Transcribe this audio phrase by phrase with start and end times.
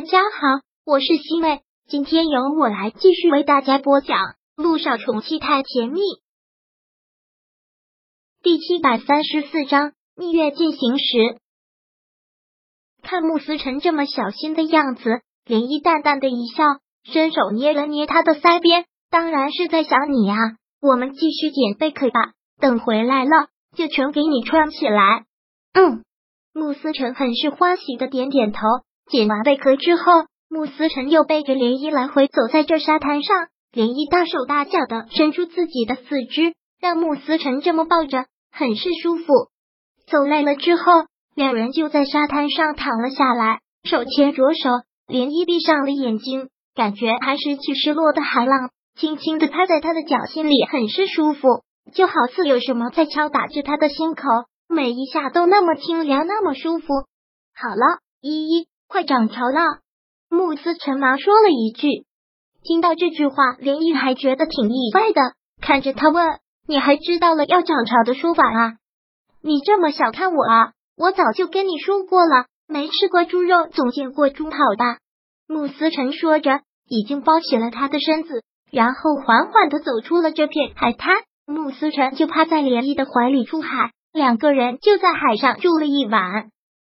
[0.00, 4.16] 大家好，我是西妹，今天由我来继续为大家播讲
[4.56, 6.00] 《路上宠妻太甜蜜》
[8.42, 11.38] 第七百三十四章蜜月进行时。
[13.02, 16.64] 看慕思辰这么小心的样子，涟漪淡淡的一笑，
[17.04, 20.34] 伸手捏了捏他的腮边，当然是在想你啊。
[20.80, 25.26] 我们继续捡贝壳吧，等回来了就全给你穿起来。
[25.74, 26.02] 嗯，
[26.54, 28.60] 慕思辰很是欢喜的点点头。
[29.10, 30.02] 捡完贝壳之后，
[30.48, 33.36] 慕思辰又背着涟漪来回走在这沙滩上。
[33.72, 39.24] 涟漪大手大脚的伸出自己的四肢，让慕思辰这么抱着很是舒服。
[40.06, 40.82] 走累了之后，
[41.34, 44.70] 两人就在沙滩上躺了下来，手牵着手。
[45.08, 54.22] 涟漪闭上了眼睛，感觉还是起失落的海浪，轻轻的拍在他的脚心里，很是舒服，就好似有什么在敲打着他的心口，
[54.68, 56.86] 每一下都那么清凉，那么舒服。
[57.54, 58.69] 好了，依依。
[58.90, 59.60] 快涨潮了！
[60.28, 61.86] 慕斯陈忙说了一句。
[62.64, 65.20] 听到这句话，连漪还觉得挺意外的，
[65.62, 66.26] 看着他问
[66.66, 68.72] ：“你还知道了要涨潮的说法啊？
[69.42, 70.72] 你这么小看我啊？
[70.96, 74.98] 我早就跟你说过了，没吃过猪肉，总见过猪跑吧？”
[75.46, 78.42] 慕斯陈说着，已经包起了他的身子，
[78.72, 81.14] 然后缓缓的走出了这片海滩。
[81.46, 86.50] 慕斯陈就趴在连漪的怀里出海，两个人就在海上住了一晚。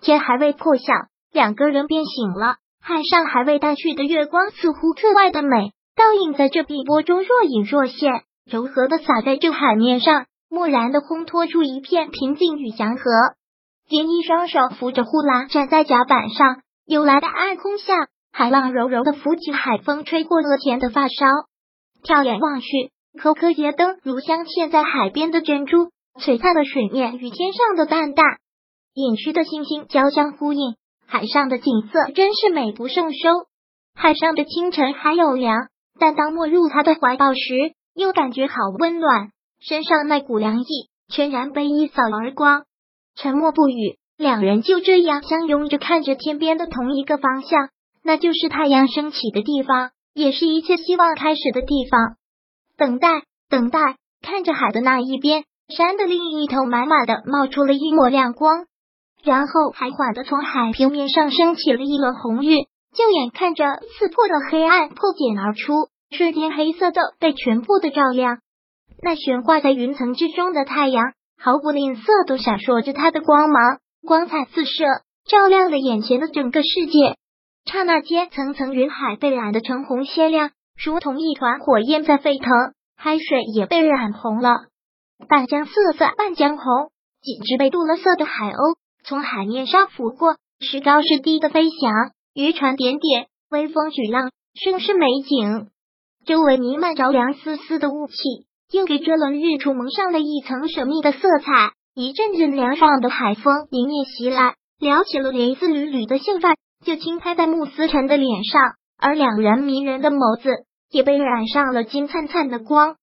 [0.00, 0.92] 天还未破晓。
[1.32, 13.02] 两个人便醒了，海上还未淡去的月光似乎格外的美，倒映在这碧波中若隐若现，柔和的洒在这海面上，蓦然的烘托出一片平静与祥和。
[13.88, 17.94] 连一双手扶着护栏站在甲板上，幽蓝的暗空下，
[18.32, 21.26] 海浪柔柔的拂起海风，吹过额前的发梢。
[22.02, 28.24] 眺眼望去，颗颗街灯如镶嵌在海边的珍珠，璀璨的水面与天上的淡淡
[28.94, 30.76] 隐去的星星交相呼应。
[31.06, 33.46] 海上的景色真是美不胜收。
[33.94, 39.30] 海上的清晨还有凉，但当没入他的怀抱时，又感觉好温暖。
[39.58, 40.66] 身上那股凉意
[41.08, 42.64] 全然被一扫而光。
[43.14, 47.70] 沉默不语，两人就这样相拥着，看着天边的同一个方向，
[48.02, 52.16] 那就是太阳升起的地方，也是一切希望开始的地方。
[52.76, 55.44] 等待，等待，看着海的那一边，
[55.74, 58.66] 山的另一头，满满的冒出了一抹亮光。
[59.26, 62.64] 然后还缓的从海平面上升起了一轮红晕，
[62.94, 63.64] 就眼看着
[63.98, 68.38] 刺破的黑暗破茧而出，瞬间黑色的被全部的照亮。
[69.02, 74.84] 那悬挂在云层之中的太阳毫不吝啬的闪烁着它的光芒，光彩四射，
[75.28, 77.16] 照亮了眼前的整个世界。
[77.64, 80.50] 刹那间，层层云海被染得橙红鲜亮，
[80.80, 82.48] 如同一团火焰在沸腾，
[82.96, 84.56] 海水也被染红了，
[85.28, 88.76] 半江瑟瑟半江红，几只被镀了色的海鸥。
[89.08, 91.92] 从海面上拂过，时高时低的飞翔，
[92.34, 95.68] 渔船点点，微风举浪，甚是美景。
[96.26, 98.14] 周围弥漫着凉丝丝的雾气，
[98.72, 101.72] 又给这轮日出蒙上了一层神秘的色彩。
[101.94, 108.60] 一阵阵凉爽的海风迎面袭来，撩起了蕾丝缕缕的秀发，就轻拍在慕思辰的脸上，
[108.98, 110.50] 而两人迷人的眸子
[110.90, 112.96] 也被染上了金灿灿的光。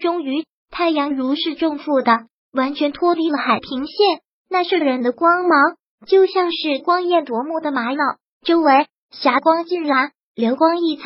[0.00, 2.20] 终于，太阳如释重负的
[2.54, 4.22] 完全脱离了海平线。
[4.52, 5.76] 那摄人的光芒，
[6.06, 11.04] 就像是光艳夺目的玛瑙，周围霞光尽染，流光溢彩，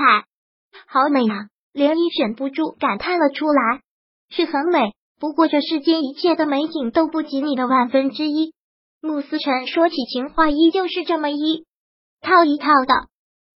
[0.89, 1.47] 好美啊！
[1.73, 3.83] 连漪忍不住感叹了出来。
[4.31, 8.53] 是很美，不过这世间一切的美景都不及你的万分之一。
[9.01, 11.67] 慕思辰说起情话，依旧是这么一
[12.21, 13.07] 套一套的。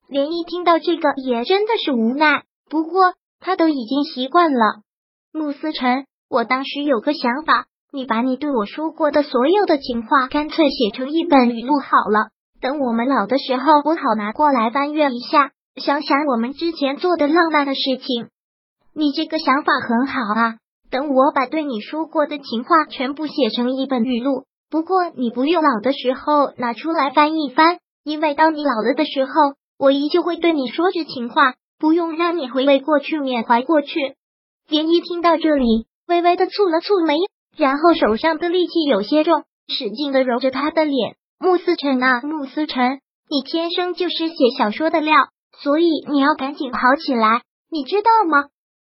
[0.06, 4.82] 连漪听到这个，也真的是无奈，不过他都已经习惯了。
[5.32, 7.66] 慕思辰，我当时有个想法。
[7.92, 12.28] 你把你对我说过的所有的情话，干脆写成一本语录好了。
[12.60, 18.28] 等我们老的时候，我好拿过来翻阅一下，想想我们之前做的浪漫的事情。
[18.94, 20.54] 你这个想法很好啊。
[20.90, 29.32] 等我把对你说过的情话全部写成一本语录，不过你不用老的时候拿出来翻一翻，因为当你老了的时候，
[29.78, 34.14] 我依旧会对你说着情话，不用让你回味过去，缅怀过去。
[34.68, 37.14] 连一听到这里，微微的蹙了蹙眉。
[37.56, 41.16] 然后手上的力气有些重，使劲的揉着他的脸。
[41.38, 45.14] 慕思辰啊，慕思辰，你天生就是写小说的料，
[45.62, 48.48] 所以你要赶紧好起来，你知道吗？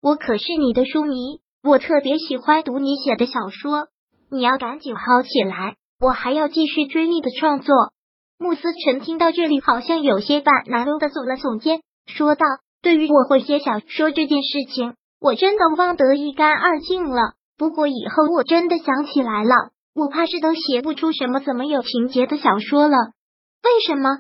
[0.02, 3.88] 我可是你的书迷，我特别喜欢读你写的小说。
[4.30, 7.74] 你要赶紧好起来，我还要继续追你的创作。
[8.38, 12.44] 慕思辰听到这里，好像有些半难过的耸了耸肩，说道
[12.82, 19.54] ：“对于我会写小说这件事情，我真的忘得一干二净了。”不过以后我真的想起来了，
[19.94, 22.96] 我怕是都写不出什么怎么有情节的小说了。
[23.62, 24.18] 为什么？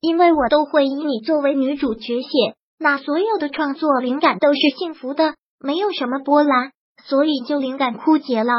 [0.00, 6.72] 因为我都会以你作为女主角写，那所有的创作灵感都是幸福的，没有什么波澜，
[7.04, 8.52] 所以就灵感枯竭了。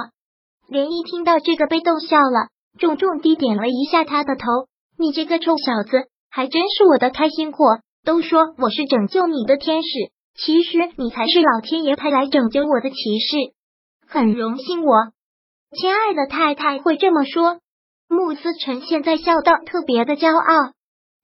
[0.69, 2.47] 连一听到这个被逗笑了，
[2.79, 4.45] 重重地点了一下他的头。
[4.97, 7.79] 你这个臭小子，还真是我的开心果。
[8.05, 9.89] 都说我是拯救你的天使，
[10.35, 13.37] 其实你才是老天爷派来拯救我的骑士。
[14.13, 15.11] 很荣幸，我
[15.75, 17.61] 亲爱的太太会这么说。
[18.07, 20.73] 穆思辰现在笑得特别的骄傲，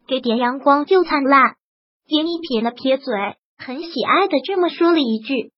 [0.07, 1.53] 给点阳光就灿烂。
[2.07, 3.13] 连一撇了撇嘴，
[3.59, 5.51] 很喜爱的这么说了一句：“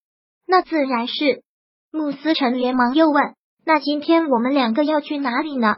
[0.46, 1.42] 那自然是。”
[1.90, 3.24] 穆思辰连忙又问
[3.66, 5.78] ：“那今天我们两个要去哪里呢？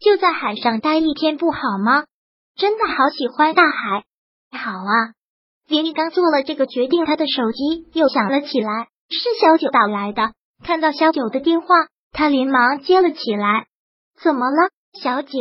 [0.00, 2.06] 就在海上待一天不好吗？
[2.56, 4.02] 真的好喜欢大海。”
[4.58, 5.14] 好啊！
[5.68, 10.32] 连一刚做了这个决定，他的手机又响了起来，是小九打来的。
[10.62, 11.66] 看到小九的电话，
[12.12, 13.66] 他连忙接了起来。
[14.22, 14.70] 怎么了，
[15.00, 15.38] 小九？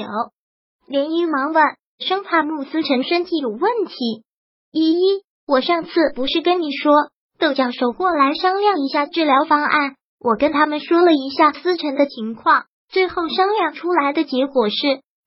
[0.87, 1.63] 连一忙问，
[1.99, 4.23] 生怕穆思辰身体有问题。
[4.71, 6.93] 依依，我上次不是跟你说，
[7.37, 14.75] 窦教授过来商量一下治疗方案，我跟他们说了一下思辰的情况，最后商量出来的结果是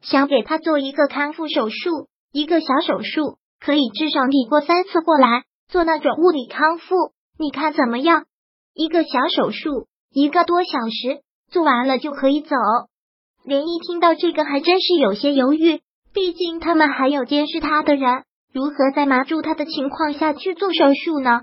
[0.01, 3.39] 想给他做一个康复手术，一个小手术。
[3.65, 8.25] 可以至少抵过三次过来做那种物理康复，你看怎么样？
[8.75, 12.57] 一个小手术，一个多小时，做完了就可以走。
[13.45, 15.81] 连一听到这个，还真是有些犹豫，
[16.15, 21.43] 毕竟他们还有监视他的人，如何在麻住他的情况下去做手术呢？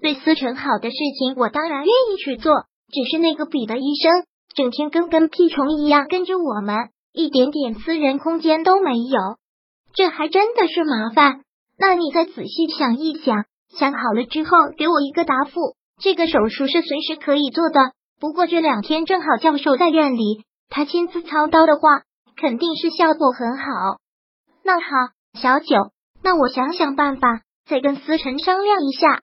[0.00, 2.52] 对思成好的事情，我当然愿意去做，
[2.92, 4.24] 只是那个彼得医生
[4.54, 6.76] 整天跟跟屁虫一样跟着我们，
[7.12, 9.20] 一点点私人空间都没有，
[9.94, 11.42] 这还真的是麻烦。
[11.78, 13.44] 那你再仔细想一想，
[13.78, 15.76] 想好了之后给我一个答复。
[16.00, 22.02] 这个手术是随时可以做的，不过这两天正好教授在院里，他亲自操刀的话，
[22.36, 23.64] 肯定是效果很好。
[24.62, 24.88] 那好，
[25.34, 29.22] 小九，那我想想办法，再跟思辰商量一下。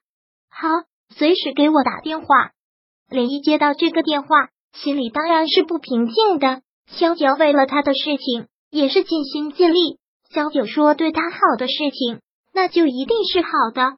[0.50, 0.68] 好，
[1.10, 2.28] 随时给我打电话。
[3.10, 6.62] 连一接到这个电话，心里当然是不平静的。
[6.88, 10.00] 萧九为了他的事情，也是尽心尽力。
[10.32, 12.20] 萧九说对他好的事情。
[12.56, 13.98] 那就一定是好的。